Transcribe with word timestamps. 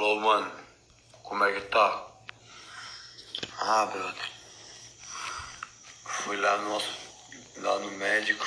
Ô, 0.00 0.20
mano, 0.20 0.52
como 1.24 1.44
é 1.44 1.52
que 1.52 1.66
tá? 1.66 2.06
Ah, 3.58 3.84
brother. 3.86 4.30
Fui 6.06 6.36
lá 6.36 6.56
no, 6.58 6.68
nosso, 6.68 6.88
lá 7.56 7.80
no 7.80 7.90
médico, 7.90 8.46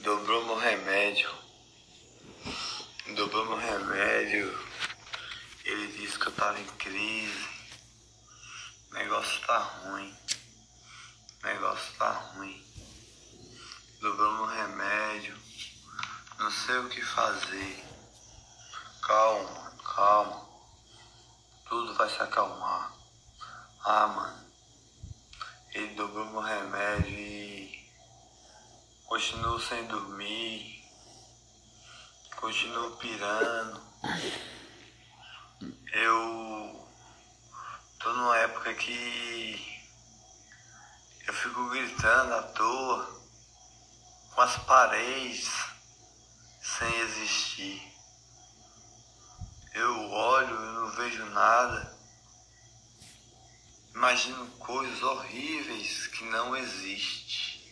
dobrou 0.00 0.44
meu 0.44 0.58
remédio. 0.58 1.34
Dobrou 3.14 3.46
meu 3.46 3.56
remédio. 3.56 4.66
Ele 5.64 5.86
disse 5.92 6.18
que 6.18 6.26
eu 6.26 6.32
tava 6.32 6.60
em 6.60 6.66
crise. 6.66 7.48
O 8.90 8.94
negócio 8.94 9.40
tá 9.46 9.58
ruim. 9.58 10.14
O 11.42 11.46
negócio 11.46 11.94
tá 11.94 12.10
ruim. 12.10 12.62
Dobrou 14.02 14.32
meu 14.34 14.44
remédio. 14.44 15.34
Não 16.38 16.50
sei 16.50 16.76
o 16.76 16.88
que 16.90 17.00
fazer. 17.00 17.84
Calma, 19.00 19.65
calma. 19.96 20.46
Tudo 21.66 21.94
vai 21.94 22.08
se 22.10 22.22
acalmar. 22.22 22.92
Ah, 23.82 24.06
mano. 24.06 24.46
Ele 25.72 25.94
dobrou 25.94 26.26
meu 26.26 26.40
remédio 26.40 27.08
e 27.10 27.90
continuo 29.06 29.58
sem 29.58 29.86
dormir. 29.86 30.84
Continuo 32.36 32.96
pirando. 32.98 33.82
Eu 35.92 36.88
tô 37.98 38.12
numa 38.12 38.36
época 38.36 38.74
que 38.74 39.82
eu 41.26 41.32
fico 41.32 41.70
gritando 41.70 42.34
à 42.34 42.42
toa 42.42 43.22
com 44.34 44.40
as 44.42 44.56
paredes 44.58 45.50
sem 46.60 46.94
existir. 47.00 47.95
Eu 49.76 50.10
olho 50.10 50.56
e 50.56 50.74
não 50.74 50.90
vejo 50.92 51.26
nada. 51.26 51.94
Imagino 53.94 54.46
coisas 54.52 55.02
horríveis 55.02 56.06
que 56.06 56.24
não 56.24 56.56
existem. 56.56 57.70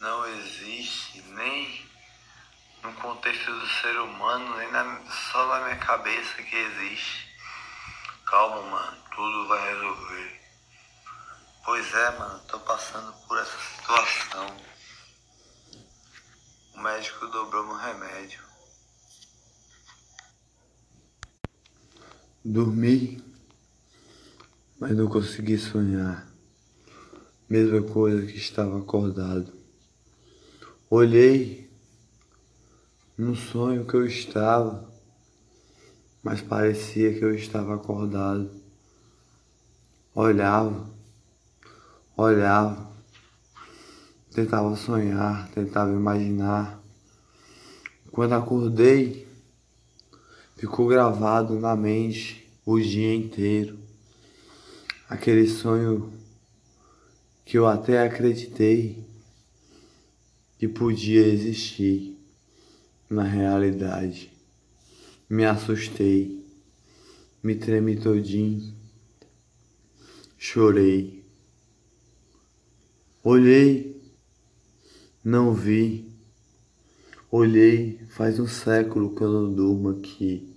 Não 0.00 0.26
existe 0.26 1.22
nem 1.22 1.90
no 2.82 2.92
contexto 2.92 3.58
do 3.58 3.66
ser 3.66 3.96
humano, 3.96 4.58
nem 4.58 4.70
na, 4.70 5.00
só 5.32 5.46
na 5.46 5.64
minha 5.64 5.78
cabeça 5.78 6.42
que 6.42 6.56
existe. 6.56 7.34
Calma, 8.26 8.60
mano, 8.64 9.02
tudo 9.14 9.48
vai 9.48 9.66
resolver. 9.66 10.42
Pois 11.64 11.94
é, 11.94 12.18
mano, 12.18 12.38
tô 12.48 12.60
passando 12.60 13.14
por 13.26 13.38
essa 13.38 13.58
situação. 13.58 14.56
O 16.74 16.80
médico 16.80 17.28
dobrou 17.28 17.66
meu 17.66 17.76
remédio. 17.76 18.53
Dormi, 22.46 23.24
mas 24.78 24.94
não 24.94 25.08
consegui 25.08 25.56
sonhar. 25.56 26.30
Mesma 27.48 27.80
coisa 27.80 28.26
que 28.26 28.36
estava 28.36 28.78
acordado. 28.78 29.50
Olhei 30.90 31.70
no 33.16 33.34
sonho 33.34 33.86
que 33.86 33.94
eu 33.94 34.04
estava, 34.06 34.86
mas 36.22 36.42
parecia 36.42 37.18
que 37.18 37.24
eu 37.24 37.34
estava 37.34 37.76
acordado. 37.76 38.50
Olhava, 40.14 40.90
olhava, 42.14 42.92
tentava 44.34 44.76
sonhar, 44.76 45.48
tentava 45.48 45.90
imaginar. 45.90 46.78
Quando 48.12 48.34
acordei, 48.34 49.26
ficou 50.56 50.86
gravado 50.86 51.58
na 51.58 51.76
mente 51.76 52.48
o 52.64 52.78
dia 52.78 53.14
inteiro. 53.14 53.78
Aquele 55.08 55.46
sonho 55.46 56.12
que 57.44 57.58
eu 57.58 57.66
até 57.66 58.02
acreditei 58.02 59.04
que 60.58 60.66
podia 60.66 61.26
existir 61.26 62.18
na 63.10 63.22
realidade. 63.22 64.32
Me 65.28 65.44
assustei, 65.44 66.42
me 67.42 67.54
tremi 67.54 67.96
todinho, 67.96 68.74
chorei. 70.38 71.24
Olhei, 73.22 74.00
não 75.22 75.54
vi. 75.54 76.13
Olhei, 77.36 77.98
faz 78.10 78.38
um 78.38 78.46
século 78.46 79.12
que 79.12 79.20
eu 79.20 79.28
não 79.28 79.52
durmo 79.52 79.88
aqui. 79.88 80.54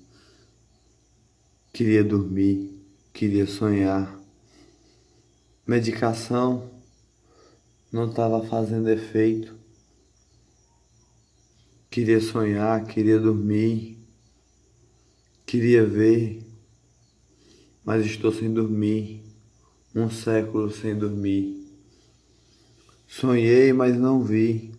Queria 1.74 2.04
dormir, 2.04 2.72
queria 3.12 3.48
sonhar. 3.48 4.16
Medicação 5.66 6.70
não 7.92 8.08
estava 8.08 8.46
fazendo 8.46 8.92
efeito. 8.92 9.56
Queria 11.90 12.22
sonhar, 12.22 12.86
queria 12.86 13.20
dormir, 13.20 13.98
queria 15.48 15.84
ver, 15.84 16.44
mas 17.84 18.06
estou 18.06 18.32
sem 18.32 18.54
dormir, 18.54 19.24
um 19.96 20.12
século 20.12 20.70
sem 20.70 20.96
dormir. 20.96 21.76
Sonhei, 23.08 23.74
mas 23.74 23.98
não 23.98 24.24
vi. 24.24 24.77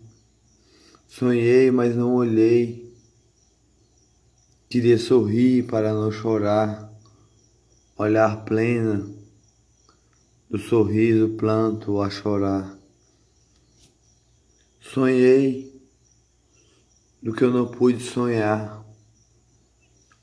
Sonhei, 1.09 1.71
mas 1.71 1.95
não 1.95 2.13
olhei. 2.13 2.93
Queria 4.69 4.95
sorrir 4.95 5.65
para 5.65 5.91
não 5.91 6.11
chorar, 6.11 6.93
olhar 7.97 8.45
plena, 8.45 9.09
do 10.47 10.59
sorriso 10.59 11.29
planto 11.29 11.99
a 11.99 12.11
chorar. 12.11 12.77
Sonhei 14.79 15.81
do 17.23 17.33
que 17.33 17.43
eu 17.43 17.51
não 17.51 17.65
pude 17.65 18.03
sonhar. 18.03 18.85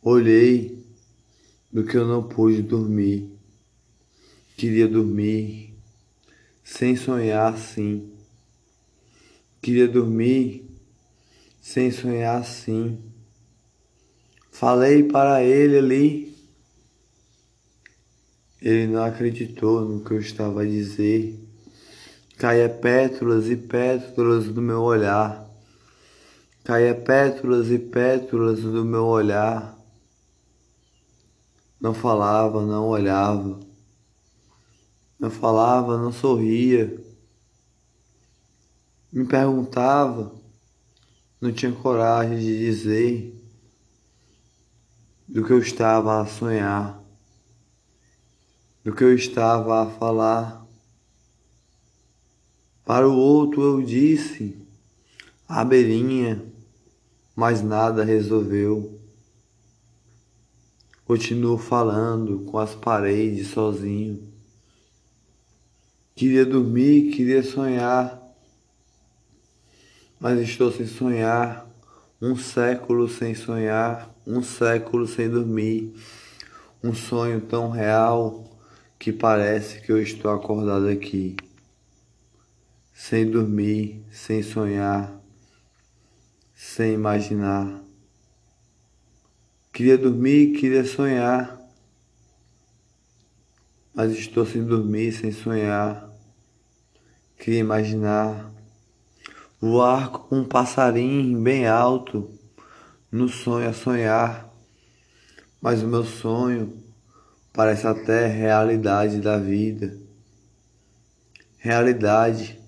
Olhei 0.01 0.87
do 1.73 1.85
que 1.85 1.97
eu 1.97 2.07
não 2.07 2.23
pude 2.23 2.63
dormir. 2.63 3.37
Queria 4.57 4.87
dormir 4.87 5.77
sem 6.63 6.95
sonhar 6.95 7.53
assim. 7.53 8.13
Queria 9.61 9.89
dormir 9.89 10.66
sem 11.67 11.91
sonhar 11.91 12.41
assim. 12.41 12.97
Falei 14.53 15.03
para 15.03 15.43
ele 15.43 15.79
ali. 15.79 16.37
Ele 18.63 18.87
não 18.87 19.03
acreditou 19.03 19.81
no 19.81 20.05
que 20.05 20.13
eu 20.13 20.21
estava 20.21 20.63
a 20.63 20.65
dizer. 20.65 21.37
Caia 22.39 22.69
pétalas 22.69 23.51
e 23.51 23.57
pétalas 23.57 24.47
do 24.47 24.63
meu 24.63 24.81
olhar 24.81 25.45
Caía 26.63 26.95
pétalas 26.95 27.69
e 27.69 27.81
pétalas 27.81 28.61
do 28.61 28.85
meu 28.85 29.05
olhar. 29.05 29.77
Não 31.81 31.93
falava, 31.93 32.63
não 32.65 32.87
olhava. 32.87 33.59
Não 35.19 35.31
falava, 35.31 35.99
não 35.99 36.13
sorria. 36.13 36.97
Me 39.13 39.25
perguntava, 39.27 40.33
não 41.47 41.53
tinha 41.53 41.71
coragem 41.71 42.39
de 42.41 42.59
dizer 42.59 43.33
do 45.29 45.45
que 45.45 45.53
eu 45.53 45.61
estava 45.61 46.21
a 46.21 46.27
sonhar, 46.27 47.01
do 48.83 48.93
que 48.93 49.05
eu 49.05 49.15
estava 49.15 49.85
a 49.85 49.91
falar. 49.91 50.67
Para 52.85 53.09
o 53.09 53.17
outro 53.17 53.63
eu 53.63 53.83
disse, 53.83 54.57
abelhinha, 55.49 56.45
mas 57.35 57.63
nada 57.63 58.03
resolveu. 58.03 59.01
Continuo 61.05 61.59
falando 61.59 62.41
com 62.41 62.59
as 62.59 62.75
paredes 62.75 63.49
sozinho. 63.49 64.33
Queria 66.17 66.45
dormir, 66.45 67.13
queria 67.13 67.45
sonhar, 67.45 68.21
mas 70.19 70.41
estou 70.41 70.73
sem 70.73 70.87
sonhar. 70.87 71.67
Um 72.21 72.35
século 72.35 73.09
sem 73.09 73.35
sonhar, 73.35 74.11
um 74.27 74.43
século 74.43 75.07
sem 75.07 75.29
dormir. 75.29 75.95
Um 76.83 76.95
sonho 76.95 77.41
tão 77.41 77.71
real 77.71 78.45
que 78.99 79.13
parece 79.13 79.81
que 79.81 79.93
eu 79.93 80.01
estou 80.01 80.31
acordado 80.31 80.89
aqui. 80.89 81.37
Sem 82.95 83.31
dormir, 83.31 84.03
sem 84.11 84.43
sonhar, 84.43 85.21
sem 86.55 86.95
imaginar. 86.95 87.83
Queria 89.71 89.99
dormir, 89.99 90.59
queria 90.59 90.85
sonhar, 90.87 91.61
mas 93.95 94.13
estou 94.13 94.47
sem 94.47 94.65
dormir, 94.65 95.13
sem 95.13 95.31
sonhar. 95.31 96.11
Queria 97.39 97.61
imaginar 97.61 98.56
voar 99.61 100.11
com 100.11 100.41
um 100.41 100.45
passarinho 100.45 101.41
bem 101.41 101.67
alto, 101.67 102.31
no 103.11 103.29
sonho 103.29 103.69
a 103.69 103.73
sonhar, 103.73 104.53
mas 105.61 105.83
o 105.83 105.87
meu 105.89 106.05
sonho 106.05 106.83
parece 107.53 107.87
até 107.87 108.27
realidade 108.27 109.21
da 109.21 109.39
vida. 109.39 109.99
Realidade 111.59 112.61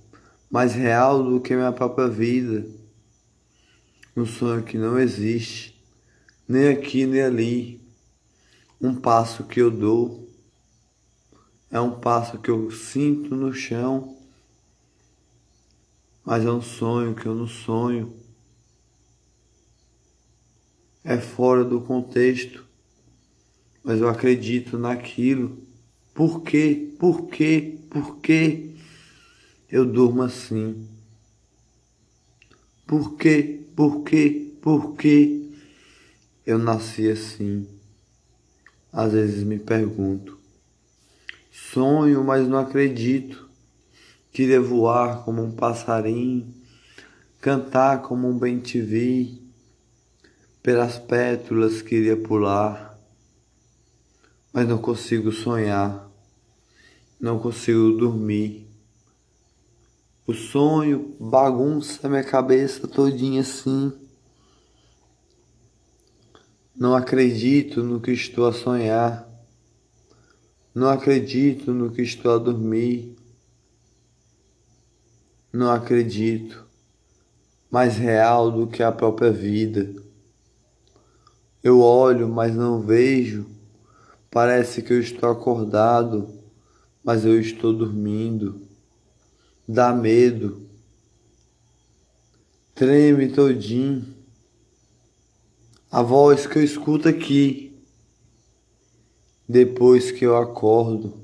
mais 0.51 0.73
real 0.73 1.23
do 1.23 1.41
que 1.41 1.55
minha 1.55 1.73
própria 1.73 2.09
vida. 2.09 2.67
Um 4.17 4.25
sonho 4.25 4.63
que 4.63 4.79
não 4.79 4.99
existe, 4.99 5.81
nem 6.49 6.69
aqui 6.69 7.07
nem 7.07 7.23
ali. 7.23 7.81
Um 8.81 8.95
passo 8.95 9.45
que 9.45 9.61
eu 9.61 9.71
dou 9.71 10.29
é 11.71 11.79
um 11.79 12.01
passo 12.01 12.39
que 12.39 12.51
eu 12.51 12.71
sinto 12.71 13.35
no 13.35 13.53
chão, 13.53 14.17
mas 16.29 16.45
é 16.45 16.53
um 16.53 16.61
sonho 16.61 17.15
que 17.15 17.25
eu 17.25 17.35
não 17.35 17.47
sonho. 17.47 18.15
É 21.03 21.17
fora 21.17 21.65
do 21.65 21.81
contexto 21.81 22.69
mas 23.83 24.03
eu 24.03 24.09
acredito 24.11 24.77
naquilo. 24.77 25.57
Por 26.13 26.43
quê? 26.43 26.93
Por 26.99 27.29
quê? 27.29 27.79
Por 27.89 28.19
quê 28.19 28.75
eu 29.71 29.87
durmo 29.87 30.21
assim? 30.21 30.87
Por 32.87 33.17
quê? 33.17 33.63
Por 33.75 34.03
quê? 34.03 34.53
Por 34.61 34.95
quê 34.95 35.49
eu 36.45 36.59
nasci 36.59 37.09
assim? 37.09 37.67
Às 38.93 39.13
vezes 39.13 39.43
me 39.43 39.59
pergunto. 39.59 40.39
Sonho, 41.51 42.23
mas 42.23 42.47
não 42.47 42.59
acredito. 42.59 43.48
Queria 44.33 44.61
voar 44.61 45.25
como 45.25 45.43
um 45.43 45.51
passarinho, 45.51 46.53
cantar 47.41 48.03
como 48.03 48.29
um 48.29 48.39
bem-te-vi, 48.39 49.43
pelas 50.63 50.99
pétalas 50.99 51.83
queria 51.83 52.17
pular 52.17 52.89
mas 54.53 54.67
não 54.67 54.79
consigo 54.79 55.31
sonhar, 55.31 56.11
não 57.21 57.39
consigo 57.39 57.93
dormir. 57.93 58.67
O 60.27 60.35
sonho 60.35 61.17
bagunça 61.21 62.09
minha 62.09 62.25
cabeça 62.25 62.89
todinha 62.89 63.41
assim. 63.43 63.93
Não 66.77 66.95
acredito 66.95 67.83
no 67.85 68.01
que 68.01 68.11
estou 68.11 68.47
a 68.47 68.53
sonhar. 68.53 69.29
Não 70.75 70.89
acredito 70.89 71.73
no 71.73 71.91
que 71.91 72.03
estou 72.03 72.35
a 72.35 72.39
dormir. 72.39 73.17
Não 75.53 75.71
acredito. 75.71 76.67
Mais 77.71 77.97
real 77.97 78.51
do 78.51 78.67
que 78.67 78.83
a 78.83 78.91
própria 78.91 79.31
vida. 79.31 79.95
Eu 81.63 81.81
olho, 81.81 82.29
mas 82.29 82.55
não 82.55 82.81
vejo 82.81 83.59
Parece 84.31 84.83
que 84.83 84.93
eu 84.93 85.01
estou 85.01 85.31
acordado, 85.31 86.29
mas 87.03 87.25
eu 87.25 87.41
estou 87.41 87.73
dormindo. 87.73 88.61
Dá 89.67 89.93
medo. 89.93 90.69
Treme 92.75 93.29
todinho. 93.29 94.15
A 95.91 96.03
voz 96.03 96.47
que 96.47 96.59
eu 96.59 96.63
escuto 96.63 97.09
aqui, 97.09 97.75
depois 99.49 100.11
que 100.11 100.27
eu 100.27 100.37
acordo, 100.37 101.15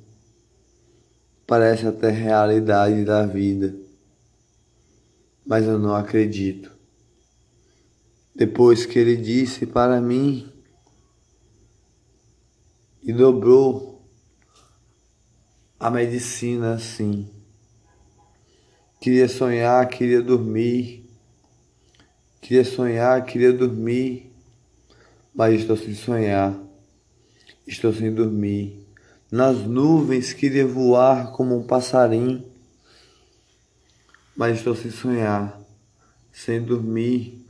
parece 1.47 1.87
até 1.87 2.09
realidade 2.09 3.05
da 3.05 3.27
vida. 3.27 3.77
Mas 5.45 5.67
eu 5.67 5.79
não 5.79 5.95
acredito. 5.95 6.73
Depois 8.35 8.87
que 8.87 8.99
ele 8.99 9.17
disse 9.17 9.67
para 9.67 10.01
mim 10.01 10.51
e 13.03 13.13
dobrou 13.13 14.03
a 15.79 15.91
medicina 15.91 16.75
assim. 16.75 17.29
Queria 19.01 19.29
sonhar, 19.29 19.87
queria 19.89 20.23
dormir. 20.23 21.05
Queria 22.41 22.65
sonhar, 22.65 23.23
queria 23.27 23.53
dormir. 23.53 24.33
Mas 25.35 25.61
estou 25.61 25.77
sem 25.77 25.95
sonhar. 25.95 26.59
Estou 27.67 27.93
sem 27.93 28.13
dormir. 28.13 28.87
Nas 29.31 29.59
nuvens 29.59 30.33
queria 30.33 30.67
voar 30.67 31.33
como 31.33 31.57
um 31.57 31.67
passarinho. 31.67 32.54
Mas 34.37 34.59
estou 34.59 34.75
sem 34.75 34.91
sonhar, 34.91 35.61
sem 36.33 36.63
dormir. 36.63 37.47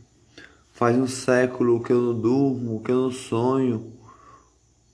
Faz 0.70 0.96
um 0.96 1.06
século 1.06 1.82
que 1.82 1.92
eu 1.92 2.00
não 2.00 2.20
durmo, 2.20 2.82
que 2.82 2.90
eu 2.90 3.02
não 3.02 3.10
sonho 3.10 3.92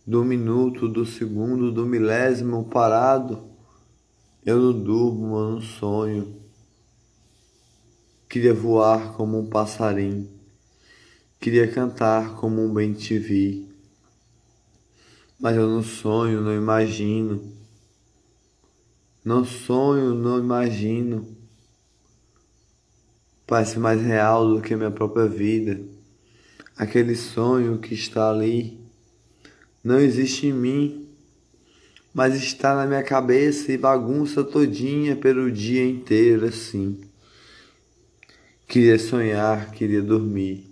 do 0.07 0.25
minuto, 0.25 0.89
do 0.89 1.05
segundo, 1.05 1.73
do 1.73 1.87
milésimo 1.87 2.65
parado. 2.65 3.45
Eu 4.45 4.59
não 4.59 4.73
durmo, 4.73 5.37
eu 5.37 5.51
não 5.53 5.61
sonho. 5.61 6.37
Queria 8.29 8.55
voar 8.55 9.15
como 9.15 9.39
um 9.39 9.47
passarinho. 9.47 10.29
Queria 11.41 11.67
cantar 11.67 12.37
como 12.37 12.63
um 12.63 12.73
bem 12.73 12.93
te 12.93 13.19
vi. 13.19 13.69
Mas 15.39 15.57
eu 15.57 15.69
não 15.69 15.83
sonho, 15.83 16.41
não 16.41 16.55
imagino. 16.55 17.53
Não 19.25 19.45
sonho, 19.45 20.15
não 20.15 20.39
imagino. 20.39 21.40
Parece 23.51 23.81
mais 23.81 24.01
real 24.01 24.49
do 24.49 24.63
que 24.63 24.77
minha 24.77 24.93
própria 24.93 25.27
vida. 25.27 25.81
Aquele 26.77 27.17
sonho 27.17 27.79
que 27.79 27.95
está 27.95 28.31
ali 28.31 28.79
não 29.83 29.99
existe 29.99 30.47
em 30.47 30.53
mim, 30.53 31.09
mas 32.15 32.37
está 32.37 32.77
na 32.77 32.87
minha 32.87 33.03
cabeça 33.03 33.73
e 33.73 33.77
bagunça 33.77 34.45
todinha 34.45 35.17
pelo 35.17 35.51
dia 35.51 35.85
inteiro 35.85 36.47
assim. 36.47 37.01
Queria 38.69 39.01
sonhar, 39.01 39.73
queria 39.73 40.01
dormir. 40.01 40.71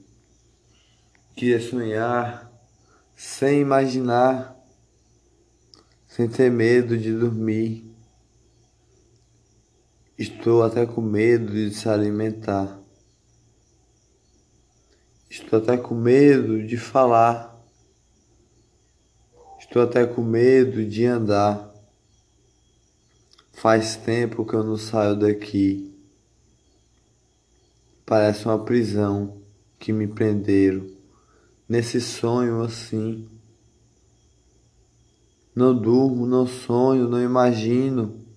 Queria 1.35 1.61
sonhar 1.61 2.49
sem 3.17 3.61
imaginar, 3.61 4.57
sem 6.07 6.29
ter 6.29 6.49
medo 6.49 6.97
de 6.97 7.13
dormir. 7.13 7.88
Estou 10.19 10.65
até 10.65 10.85
com 10.85 11.01
medo 11.01 11.53
de 11.53 11.73
se 11.73 11.89
alimentar. 11.89 12.77
Estou 15.31 15.61
até 15.61 15.77
com 15.77 15.95
medo 15.95 16.61
de 16.67 16.77
falar. 16.77 17.57
Estou 19.61 19.81
até 19.81 20.05
com 20.05 20.25
medo 20.25 20.85
de 20.85 21.05
andar. 21.05 21.73
Faz 23.53 23.95
tempo 23.95 24.45
que 24.45 24.55
eu 24.55 24.65
não 24.65 24.77
saio 24.77 25.15
daqui. 25.15 25.97
Parece 28.05 28.45
uma 28.47 28.65
prisão 28.65 29.41
que 29.79 29.93
me 29.93 30.09
prenderam 30.09 30.85
nesse 31.69 32.01
sonho 32.01 32.61
assim. 32.63 33.29
Não 35.55 35.81
durmo, 35.81 36.27
não 36.27 36.45
sonho, 36.45 37.09
não 37.09 37.23
imagino. 37.23 38.28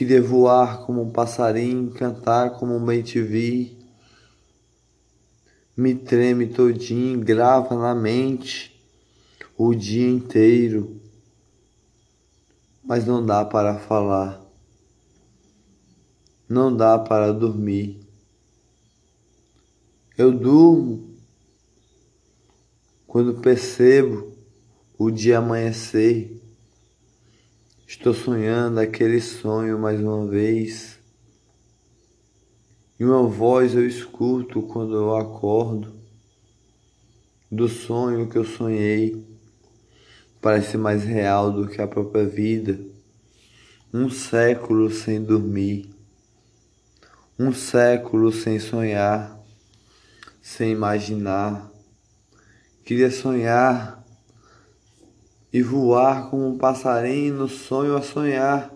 Queria 0.00 0.22
voar 0.22 0.86
como 0.86 1.02
um 1.02 1.10
passarinho, 1.10 1.90
cantar 1.90 2.52
como 2.52 2.74
um 2.74 2.82
bem 2.82 3.02
te 3.02 3.20
vi. 3.20 3.76
Me 5.76 5.94
treme 5.94 6.46
todinho, 6.46 7.20
grava 7.20 7.76
na 7.76 7.94
mente 7.94 8.82
o 9.58 9.74
dia 9.74 10.08
inteiro, 10.08 10.98
mas 12.82 13.04
não 13.04 13.22
dá 13.22 13.44
para 13.44 13.78
falar, 13.78 14.42
não 16.48 16.74
dá 16.74 16.98
para 16.98 17.30
dormir. 17.30 18.00
Eu 20.16 20.32
durmo 20.32 21.14
quando 23.06 23.34
percebo 23.42 24.32
o 24.96 25.10
dia 25.10 25.36
amanhecer. 25.36 26.39
Estou 27.92 28.14
sonhando 28.14 28.78
aquele 28.78 29.20
sonho 29.20 29.76
mais 29.76 30.00
uma 30.00 30.24
vez. 30.24 30.96
E 33.00 33.04
uma 33.04 33.24
voz 33.26 33.74
eu 33.74 33.84
escuto 33.84 34.62
quando 34.62 34.94
eu 34.94 35.16
acordo 35.16 35.92
do 37.50 37.68
sonho 37.68 38.28
que 38.28 38.38
eu 38.38 38.44
sonhei 38.44 39.26
parece 40.40 40.76
mais 40.76 41.02
real 41.02 41.50
do 41.50 41.66
que 41.66 41.82
a 41.82 41.88
própria 41.88 42.24
vida. 42.24 42.78
Um 43.92 44.08
século 44.08 44.88
sem 44.92 45.20
dormir, 45.20 45.90
um 47.36 47.52
século 47.52 48.30
sem 48.30 48.60
sonhar, 48.60 49.36
sem 50.40 50.70
imaginar. 50.70 51.68
Queria 52.84 53.10
sonhar 53.10 53.99
e 55.52 55.62
voar 55.62 56.30
como 56.30 56.48
um 56.48 56.58
passarinho 56.58 57.34
no 57.34 57.48
sonho 57.48 57.96
a 57.96 58.02
sonhar, 58.02 58.72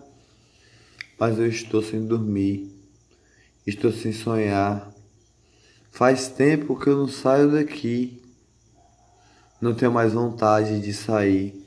mas 1.17 1.37
eu 1.37 1.47
estou 1.47 1.81
sem 1.81 2.05
dormir, 2.05 2.69
estou 3.65 3.91
sem 3.91 4.11
sonhar. 4.11 4.91
Faz 5.91 6.27
tempo 6.27 6.77
que 6.77 6.89
eu 6.89 6.97
não 6.97 7.07
saio 7.07 7.51
daqui. 7.51 8.21
Não 9.61 9.73
tenho 9.73 9.93
mais 9.93 10.11
vontade 10.11 10.81
de 10.81 10.93
sair. 10.93 11.65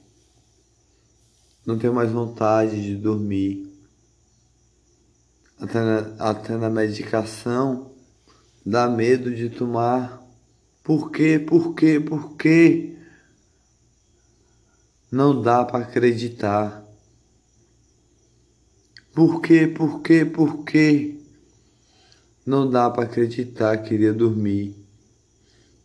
Não 1.64 1.78
tenho 1.78 1.94
mais 1.94 2.10
vontade 2.10 2.82
de 2.82 2.94
dormir. 2.94 3.66
Até 5.58 5.80
na, 5.80 6.30
até 6.30 6.56
na 6.58 6.68
medicação 6.68 7.90
dá 8.64 8.86
medo 8.86 9.34
de 9.34 9.48
tomar. 9.48 10.22
Por 10.84 11.10
quê? 11.10 11.38
Por 11.38 11.74
quê? 11.74 11.98
Por 11.98 12.36
quê? 12.36 12.97
Não 15.10 15.40
dá 15.40 15.64
para 15.64 15.84
acreditar. 15.84 16.86
Por 19.14 19.40
quê? 19.40 19.66
Por 19.66 20.02
quê? 20.02 20.26
Por 20.26 20.64
quê? 20.64 21.18
Não 22.44 22.68
dá 22.68 22.90
para 22.90 23.04
acreditar, 23.04 23.78
queria 23.78 24.12
dormir. 24.12 24.76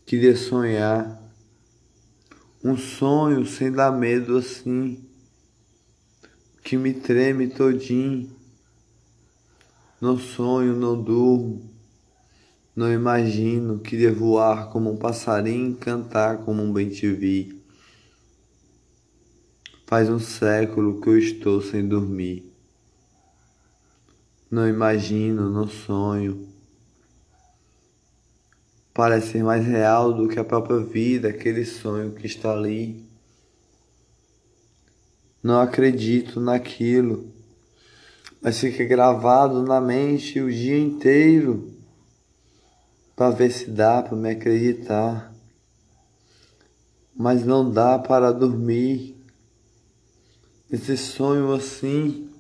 Queria 0.06 0.36
sonhar. 0.36 1.22
Um 2.62 2.76
sonho 2.76 3.46
sem 3.46 3.72
dar 3.72 3.92
medo 3.92 4.38
assim. 4.38 5.02
Que 6.62 6.76
me 6.76 6.94
treme 6.94 7.48
todinho. 7.48 8.30
Não 10.02 10.20
sonho, 10.20 10.76
não 10.76 11.02
durmo. 11.02 11.72
Não 12.76 12.92
imagino, 12.92 13.80
queria 13.80 14.12
voar 14.12 14.70
como 14.70 14.92
um 14.92 14.98
passarinho, 14.98 15.78
cantar 15.78 16.40
como 16.40 16.62
um 16.62 16.74
bem-te-vi. 16.74 17.63
Faz 19.94 20.10
um 20.10 20.18
século 20.18 21.00
que 21.00 21.08
eu 21.08 21.20
estou 21.20 21.62
sem 21.62 21.88
dormir. 21.88 22.52
Não 24.50 24.68
imagino, 24.68 25.52
não 25.52 25.68
sonho. 25.68 26.50
Parece 28.92 29.34
ser 29.34 29.44
mais 29.44 29.64
real 29.64 30.12
do 30.12 30.28
que 30.28 30.40
a 30.40 30.44
própria 30.44 30.80
vida, 30.80 31.30
aquele 31.30 31.64
sonho 31.64 32.12
que 32.12 32.26
está 32.26 32.54
ali. 32.54 33.08
Não 35.44 35.62
acredito 35.62 36.40
naquilo 36.40 37.32
mas 38.42 38.60
fica 38.60 38.84
gravado 38.84 39.62
na 39.62 39.80
mente 39.80 40.42
o 40.42 40.52
dia 40.52 40.80
inteiro 40.80 41.72
para 43.16 43.30
ver 43.30 43.52
se 43.52 43.70
dá 43.70 44.02
para 44.02 44.18
me 44.18 44.32
acreditar. 44.32 45.32
Mas 47.16 47.46
não 47.46 47.70
dá 47.70 48.00
para 48.00 48.32
dormir. 48.32 49.13
Esse 50.74 50.98
sonho 50.98 51.54
assim 51.54 52.32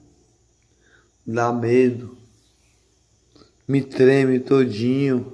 dá 1.23 1.53
medo, 1.53 2.17
me 3.67 3.79
treme 3.79 4.39
todinho. 4.39 5.33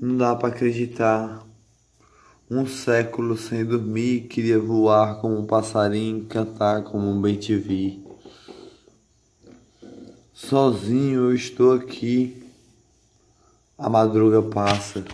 Não 0.00 0.16
dá 0.16 0.34
para 0.34 0.48
acreditar. 0.48 1.44
Um 2.50 2.66
século 2.66 3.36
sem 3.36 3.62
dormir, 3.62 4.22
queria 4.22 4.58
voar 4.58 5.20
como 5.20 5.38
um 5.38 5.44
passarinho, 5.44 6.24
cantar 6.24 6.82
como 6.84 7.10
um 7.10 7.20
bem-te-vi. 7.20 8.02
Sozinho 10.32 11.28
eu 11.28 11.34
estou 11.34 11.74
aqui. 11.74 12.42
A 13.76 13.90
madruga 13.90 14.40
passa. 14.40 15.04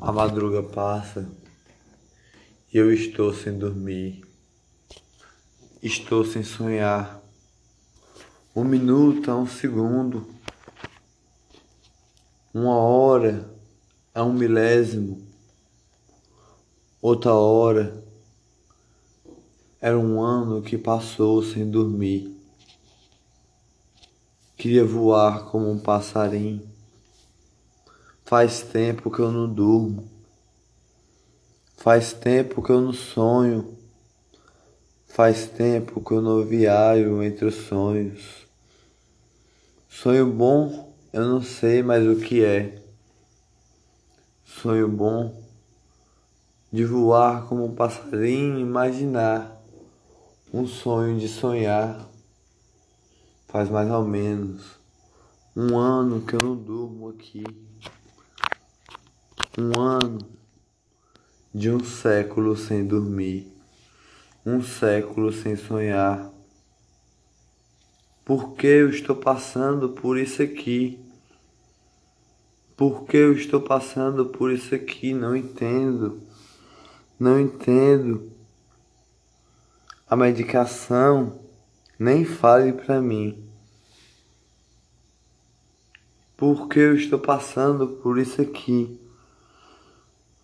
A 0.00 0.10
madruga 0.10 0.62
passa. 0.62 1.41
Eu 2.74 2.90
estou 2.90 3.34
sem 3.34 3.58
dormir. 3.58 4.24
Estou 5.82 6.24
sem 6.24 6.42
sonhar. 6.42 7.22
Um 8.56 8.64
minuto 8.64 9.30
é 9.30 9.34
um 9.34 9.46
segundo. 9.46 10.26
Uma 12.54 12.74
hora 12.74 13.54
é 14.14 14.22
um 14.22 14.32
milésimo. 14.32 15.22
Outra 17.02 17.34
hora 17.34 18.02
era 19.78 19.98
um 19.98 20.22
ano 20.22 20.62
que 20.62 20.78
passou 20.78 21.42
sem 21.42 21.70
dormir. 21.70 22.34
Queria 24.56 24.82
voar 24.82 25.44
como 25.50 25.70
um 25.70 25.78
passarinho. 25.78 26.66
Faz 28.24 28.62
tempo 28.62 29.10
que 29.10 29.20
eu 29.20 29.30
não 29.30 29.46
durmo. 29.46 30.11
Faz 31.82 32.12
tempo 32.12 32.62
que 32.62 32.70
eu 32.70 32.80
não 32.80 32.92
sonho. 32.92 33.76
Faz 35.08 35.48
tempo 35.48 36.00
que 36.00 36.12
eu 36.12 36.22
não 36.22 36.44
viajo 36.44 37.20
entre 37.24 37.44
os 37.44 37.56
sonhos. 37.56 38.46
Sonho 39.88 40.32
bom, 40.32 40.94
eu 41.12 41.26
não 41.26 41.42
sei 41.42 41.82
mais 41.82 42.06
o 42.06 42.20
que 42.20 42.44
é. 42.44 42.80
Sonho 44.44 44.86
bom 44.86 45.42
de 46.72 46.84
voar 46.84 47.46
como 47.48 47.64
um 47.64 47.74
passarinho, 47.74 48.60
imaginar 48.60 49.60
um 50.54 50.66
sonho 50.66 51.18
de 51.18 51.28
sonhar 51.28 52.08
Faz 53.48 53.68
mais 53.68 53.90
ou 53.90 54.04
menos 54.04 54.78
um 55.56 55.76
ano 55.76 56.22
que 56.22 56.34
eu 56.34 56.38
não 56.42 56.56
durmo 56.56 57.10
aqui. 57.10 57.44
Um 59.58 59.78
ano 59.78 60.41
de 61.54 61.70
um 61.70 61.84
século 61.84 62.56
sem 62.56 62.86
dormir. 62.86 63.52
Um 64.44 64.62
século 64.62 65.32
sem 65.32 65.54
sonhar. 65.54 66.30
Por 68.24 68.54
que 68.54 68.66
eu 68.66 68.88
estou 68.88 69.16
passando 69.16 69.90
por 69.90 70.18
isso 70.18 70.42
aqui? 70.42 70.98
Por 72.76 73.04
que 73.04 73.16
eu 73.16 73.32
estou 73.32 73.60
passando 73.60 74.26
por 74.26 74.50
isso 74.50 74.74
aqui? 74.74 75.12
Não 75.12 75.36
entendo. 75.36 76.22
Não 77.20 77.38
entendo. 77.38 78.32
A 80.08 80.16
medicação 80.16 81.38
nem 81.98 82.24
fale 82.24 82.72
para 82.72 83.00
mim. 83.00 83.46
Porque 86.36 86.80
eu 86.80 86.96
estou 86.96 87.18
passando 87.18 87.86
por 87.86 88.18
isso 88.18 88.40
aqui. 88.40 89.01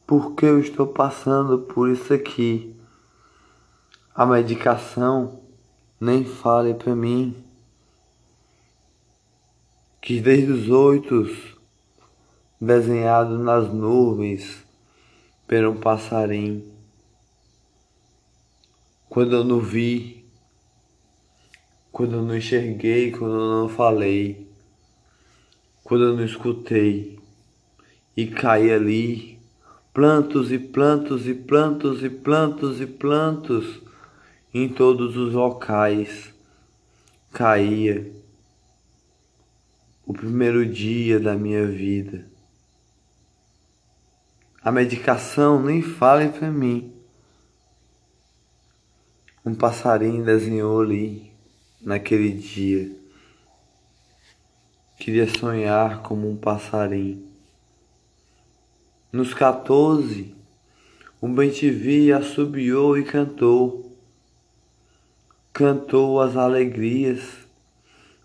Porque 0.09 0.47
eu 0.47 0.59
estou 0.59 0.89
passando 0.89 1.59
por 1.61 1.89
isso 1.89 2.13
aqui. 2.13 2.75
A 4.13 4.27
medicação 4.27 5.41
nem 6.01 6.25
fale 6.25 6.75
para 6.75 6.97
mim. 6.97 7.37
Que 10.03 10.21
desde 10.21 10.51
os 10.51 10.69
oito 10.69 11.31
desenhado 12.61 13.39
nas 13.39 13.73
nuvens 13.73 14.65
por 15.47 15.65
um 15.65 15.77
passarinho. 15.77 16.65
Quando 19.09 19.37
eu 19.37 19.45
não 19.45 19.61
vi 19.61 20.19
quando 21.99 22.15
eu 22.15 22.23
não 22.23 22.37
enxerguei, 22.37 23.11
quando 23.11 23.35
eu 23.35 23.61
não 23.63 23.69
falei, 23.69 24.47
quando 25.83 26.05
eu 26.05 26.17
não 26.17 26.25
escutei 26.25 27.19
e 28.17 28.27
caí 28.27 28.71
ali, 28.71 29.38
plantos 29.99 30.53
e 30.53 30.61
plantos 30.61 31.27
e 31.27 31.35
plantos 31.35 32.05
e 32.05 32.09
plantos 32.09 32.81
e 32.81 32.87
plantos 32.87 33.83
em 34.55 34.69
todos 34.69 35.17
os 35.17 35.35
locais 35.35 36.33
caía 37.33 38.09
o 40.07 40.13
primeiro 40.13 40.65
dia 40.65 41.19
da 41.19 41.35
minha 41.35 41.67
vida. 41.67 42.25
A 44.63 44.71
medicação 44.71 45.61
nem 45.61 45.83
fale 45.83 46.29
para 46.29 46.49
mim. 46.49 46.95
Um 49.45 49.53
passarinho 49.53 50.25
desenhou 50.25 50.81
ali 50.81 51.33
naquele 51.83 52.31
dia. 52.35 52.89
Queria 54.97 55.29
sonhar 55.29 56.03
como 56.03 56.31
um 56.31 56.37
passarinho. 56.37 57.28
Nos 59.11 59.33
14, 59.33 60.35
um 61.23 61.35
bem-te-vi 61.35 62.13
assobiou 62.13 62.99
e 62.99 63.03
cantou. 63.03 63.97
Cantou 65.51 66.21
as 66.21 66.37
alegrias, 66.37 67.23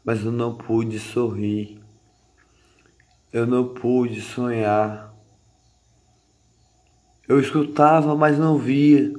mas 0.03 0.25
eu 0.25 0.31
não 0.33 0.55
pude 0.55 0.99
sorrir. 0.99 1.79
Eu 3.31 3.47
não 3.47 3.73
pude 3.73 4.19
sonhar. 4.19 5.15
Eu 7.29 7.39
escutava, 7.39 8.13
mas 8.13 8.37
não 8.37 8.57
via. 8.57 9.13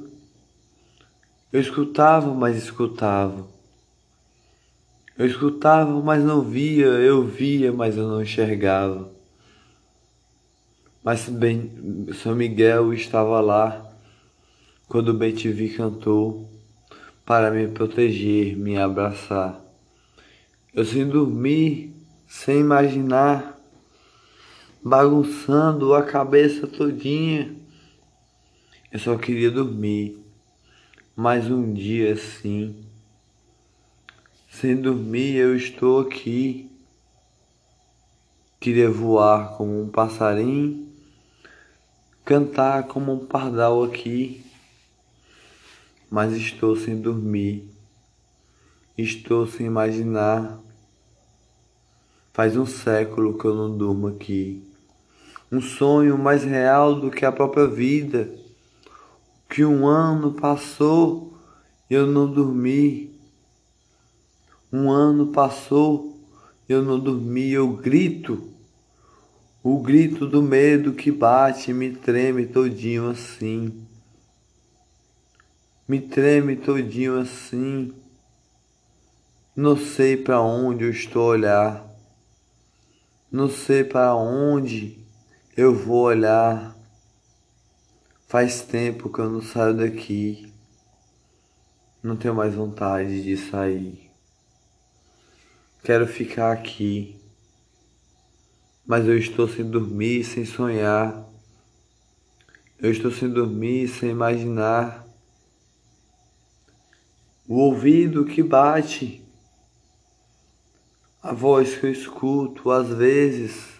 Eu 1.51 1.59
escutava, 1.59 2.31
mas 2.31 2.57
escutava. 2.57 3.47
Eu 5.17 5.25
escutava, 5.25 5.99
mas 5.99 6.23
não 6.23 6.43
via, 6.43 6.85
eu 6.85 7.25
via, 7.25 7.73
mas 7.73 7.97
eu 7.97 8.07
não 8.07 8.21
enxergava. 8.21 9.14
Mas 11.05 11.29
São 12.23 12.35
Miguel 12.35 12.91
estava 12.91 13.39
lá 13.39 13.95
quando 14.87 15.09
o 15.09 15.13
Bem-te-vi 15.13 15.69
cantou 15.69 16.49
para 17.23 17.51
me 17.51 17.67
proteger, 17.67 18.57
me 18.57 18.75
abraçar. 18.75 19.63
Eu 20.73 20.83
sem 20.83 21.07
dormir, 21.07 21.93
sem 22.27 22.59
imaginar, 22.59 23.55
bagunçando 24.83 25.93
a 25.93 26.01
cabeça 26.01 26.65
todinha, 26.65 27.55
Eu 28.91 28.97
só 28.97 29.15
queria 29.15 29.51
dormir 29.51 30.19
mais 31.15 31.51
um 31.51 31.71
dia 31.71 32.13
assim. 32.13 32.83
Sem 34.49 34.75
dormir 34.75 35.35
eu 35.35 35.55
estou 35.55 35.99
aqui. 35.99 36.71
Queria 38.59 38.89
voar 38.89 39.55
como 39.55 39.83
um 39.83 39.89
passarinho, 39.89 40.84
cantar 42.25 42.87
como 42.87 43.13
um 43.13 43.23
pardal 43.23 43.83
aqui, 43.83 44.43
mas 46.09 46.33
estou 46.33 46.75
sem 46.75 46.99
dormir. 46.99 47.69
Estou 48.97 49.45
sem 49.45 49.67
imaginar. 49.67 50.59
Faz 52.33 52.57
um 52.57 52.65
século 52.65 53.37
que 53.37 53.45
eu 53.45 53.53
não 53.53 53.77
durmo 53.77 54.07
aqui. 54.07 54.63
Um 55.51 55.61
sonho 55.61 56.17
mais 56.17 56.43
real 56.43 56.99
do 56.99 57.11
que 57.11 57.25
a 57.25 57.31
própria 57.31 57.67
vida. 57.67 58.33
Que 59.47 59.63
um 59.63 59.85
ano 59.85 60.33
passou 60.33 61.37
e 61.89 61.93
eu 61.93 62.07
não 62.07 62.25
dormi. 62.31 63.13
Um 64.73 64.89
ano 64.89 65.27
passou, 65.27 66.19
eu 66.67 66.81
não 66.81 66.99
dormi, 66.99 67.51
eu 67.51 67.67
grito. 67.73 68.54
O 69.67 69.79
grito 69.79 70.27
do 70.27 70.43
medo 70.43 70.93
que 70.93 71.11
bate 71.11 71.73
me 71.73 71.91
treme 71.91 72.45
todinho 72.45 73.09
assim. 73.09 73.83
Me 75.87 75.99
treme 75.99 76.55
todinho 76.55 77.19
assim. 77.19 77.91
Não 79.55 79.75
sei 79.75 80.17
para 80.17 80.39
onde 80.39 80.83
eu 80.83 80.91
estou 80.91 81.23
a 81.23 81.25
olhar. 81.29 81.97
Não 83.31 83.49
sei 83.49 83.83
para 83.83 84.15
onde 84.15 85.03
eu 85.57 85.73
vou 85.73 86.03
olhar. 86.03 86.77
Faz 88.27 88.61
tempo 88.61 89.11
que 89.11 89.17
eu 89.17 89.31
não 89.31 89.41
saio 89.41 89.77
daqui. 89.77 90.53
Não 92.03 92.15
tenho 92.15 92.35
mais 92.35 92.53
vontade 92.53 93.23
de 93.23 93.35
sair. 93.35 94.11
Quero 95.81 96.05
ficar 96.05 96.51
aqui. 96.51 97.24
Mas 98.85 99.07
eu 99.07 99.17
estou 99.17 99.47
sem 99.47 99.69
dormir, 99.69 100.23
sem 100.23 100.45
sonhar. 100.45 101.25
Eu 102.79 102.91
estou 102.91 103.11
sem 103.11 103.29
dormir, 103.29 103.87
sem 103.87 104.11
imaginar. 104.11 105.05
O 107.47 107.55
ouvido 107.55 108.25
que 108.25 108.43
bate 108.43 109.23
a 111.21 111.33
voz 111.33 111.75
que 111.75 111.87
eu 111.87 111.91
escuto 111.91 112.69
às 112.69 112.89
vezes 112.89 113.75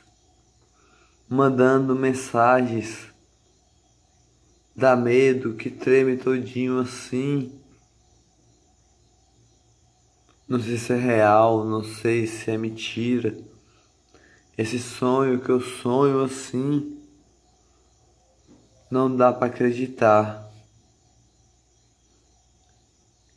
mandando 1.30 1.96
mensagens 1.96 3.08
dá 4.76 4.96
medo 4.96 5.54
que 5.54 5.70
treme 5.70 6.18
todinho 6.18 6.80
assim. 6.80 7.52
Não 10.48 10.60
sei 10.60 10.78
se 10.78 10.94
é 10.94 10.98
real, 10.98 11.64
não 11.64 11.84
sei 11.84 12.28
se 12.28 12.52
é 12.52 12.58
mentira. 12.58 13.38
Esse 14.58 14.80
sonho 14.80 15.42
que 15.42 15.50
eu 15.50 15.60
sonho 15.60 16.24
assim 16.24 16.98
não 18.90 19.14
dá 19.14 19.34
para 19.34 19.48
acreditar. 19.48 20.50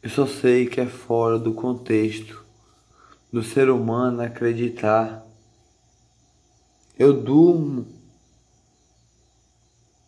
Eu 0.01 0.11
só 0.11 0.27
sei 0.27 0.67
que 0.67 0.81
é 0.81 0.87
fora 0.87 1.37
do 1.39 1.53
contexto 1.53 2.45
do 3.33 3.43
ser 3.43 3.69
humano 3.69 4.23
acreditar. 4.23 5.27
Eu 6.97 7.13
durmo, 7.13 7.87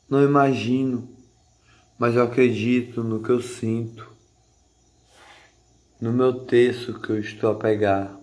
não 0.08 0.22
imagino, 0.22 1.08
mas 1.98 2.14
eu 2.14 2.22
acredito 2.22 3.02
no 3.02 3.20
que 3.20 3.30
eu 3.30 3.40
sinto, 3.40 4.08
no 6.00 6.12
meu 6.12 6.44
texto 6.44 7.00
que 7.00 7.10
eu 7.10 7.18
estou 7.18 7.50
a 7.50 7.54
pegar, 7.56 8.19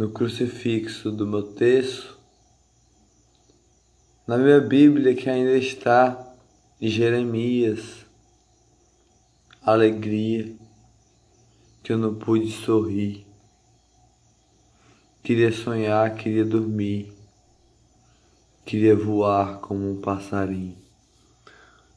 no 0.00 0.08
crucifixo 0.08 1.12
do 1.12 1.26
meu 1.26 1.42
texto, 1.42 2.18
na 4.26 4.38
minha 4.38 4.58
Bíblia 4.58 5.14
que 5.14 5.28
ainda 5.28 5.58
está 5.58 6.34
em 6.80 6.88
Jeremias, 6.88 8.06
alegria 9.60 10.56
que 11.82 11.92
eu 11.92 11.98
não 11.98 12.14
pude 12.14 12.50
sorrir. 12.50 13.26
Queria 15.22 15.52
sonhar, 15.52 16.14
queria 16.14 16.46
dormir, 16.46 17.12
queria 18.64 18.96
voar 18.96 19.58
como 19.58 19.86
um 19.86 20.00
passarinho. 20.00 20.78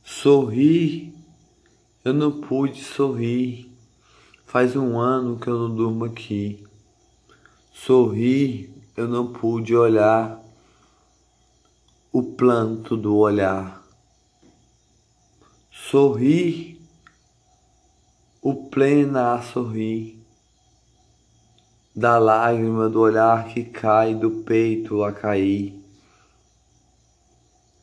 Sorrir, 0.03 1.13
eu 2.03 2.13
não 2.13 2.41
pude 2.41 2.83
sorrir. 2.83 3.71
Faz 4.45 4.75
um 4.75 4.99
ano 4.99 5.39
que 5.39 5.47
eu 5.47 5.57
não 5.57 5.73
durmo 5.73 6.03
aqui. 6.03 6.62
Sorrir, 7.73 8.71
eu 8.95 9.07
não 9.07 9.33
pude 9.33 9.75
olhar 9.75 10.41
o 12.13 12.23
planto 12.23 12.95
do 12.95 13.17
olhar. 13.17 13.83
Sorrir, 15.69 16.79
o 18.41 18.69
plena 18.69 19.33
a 19.33 19.41
sorrir 19.41 20.23
da 21.95 22.17
lágrima 22.17 22.89
do 22.89 23.01
olhar 23.01 23.47
que 23.49 23.63
cai 23.63 24.15
do 24.15 24.43
peito 24.43 25.03
a 25.03 25.11
cair, 25.11 25.77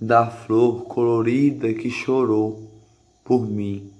da 0.00 0.30
flor 0.30 0.84
colorida 0.84 1.74
que 1.74 1.90
chorou 1.90 2.70
por 3.22 3.46
mim, 3.46 3.92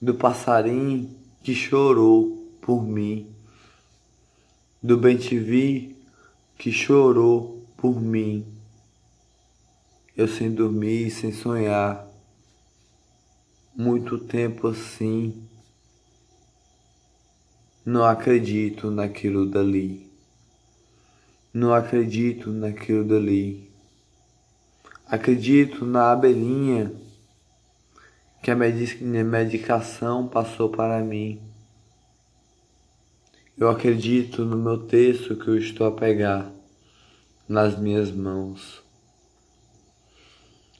do 0.00 0.14
passarinho 0.14 1.08
que 1.42 1.54
chorou 1.54 2.56
por 2.60 2.82
mim, 2.82 3.33
do 4.84 4.98
bem-te-vi 4.98 5.96
que 6.58 6.70
chorou 6.70 7.66
por 7.74 7.98
mim. 7.98 8.44
Eu 10.14 10.28
sem 10.28 10.52
dormir, 10.52 11.10
sem 11.10 11.32
sonhar, 11.32 12.06
muito 13.74 14.18
tempo 14.18 14.68
assim 14.68 15.42
não 17.82 18.04
acredito 18.04 18.90
naquilo 18.90 19.46
dali. 19.46 20.06
Não 21.50 21.72
acredito 21.72 22.50
naquilo 22.50 23.04
dali. 23.04 23.70
Acredito 25.06 25.86
na 25.86 26.12
abelhinha 26.12 26.92
que 28.42 28.50
a 28.50 28.54
medicação 28.54 30.28
passou 30.28 30.68
para 30.68 31.00
mim. 31.00 31.40
Eu 33.56 33.68
acredito 33.68 34.44
no 34.44 34.56
meu 34.56 34.78
texto 34.78 35.36
que 35.36 35.46
eu 35.46 35.56
estou 35.56 35.86
a 35.86 35.92
pegar 35.92 36.50
nas 37.48 37.78
minhas 37.78 38.10
mãos. 38.10 38.82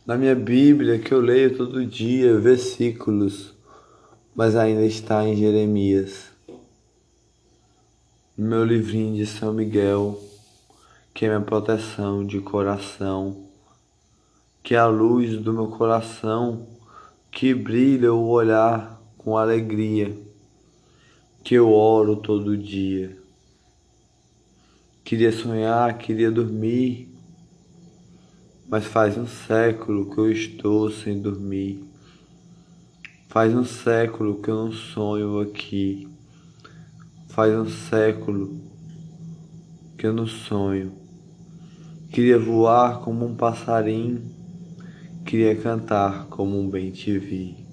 Na 0.05 0.17
minha 0.17 0.35
Bíblia 0.35 0.99
que 0.99 1.15
eu 1.15 1.21
leio 1.21 1.57
todo 1.57 1.87
dia 1.87 2.37
versículos, 2.37 3.55
mas 4.35 4.57
ainda 4.57 4.85
está 4.85 5.25
em 5.25 5.37
Jeremias. 5.37 6.33
Meu 8.37 8.65
livrinho 8.65 9.15
de 9.15 9.27
São 9.27 9.53
Miguel, 9.53 10.21
que 11.15 11.25
é 11.25 11.29
minha 11.29 11.41
proteção 11.43 12.27
de 12.27 12.41
coração, 12.41 13.47
que 14.65 14.75
é 14.75 14.79
a 14.79 14.87
luz 14.87 15.39
do 15.39 15.53
meu 15.53 15.69
coração 15.69 16.67
que 17.31 17.55
brilha 17.55 18.13
o 18.13 18.29
olhar 18.29 19.01
com 19.17 19.37
alegria, 19.37 20.17
que 21.45 21.55
eu 21.57 21.71
oro 21.71 22.17
todo 22.17 22.57
dia. 22.57 23.15
Queria 25.05 25.31
sonhar, 25.31 25.99
queria 25.99 26.31
dormir, 26.31 27.15
mas 28.67 28.87
faz 28.87 29.19
um 29.19 29.27
século 29.27 30.11
que 30.11 30.19
eu 30.19 30.33
estou 30.33 30.91
sem 30.91 31.21
dormir. 31.21 31.85
Faz 33.29 33.55
um 33.55 33.65
século 33.65 34.41
que 34.41 34.49
eu 34.49 34.65
não 34.65 34.73
sonho 34.73 35.39
aqui. 35.41 36.09
Faz 37.29 37.53
um 37.53 37.69
século 37.69 38.59
que 39.99 40.07
eu 40.07 40.15
não 40.15 40.27
sonho. 40.27 40.93
Queria 42.11 42.39
voar 42.39 43.01
como 43.01 43.27
um 43.27 43.35
passarinho, 43.35 44.23
queria 45.27 45.55
cantar 45.57 46.27
como 46.29 46.59
um 46.59 46.71
bem 46.71 46.91
te 46.91 47.19
vi. 47.19 47.64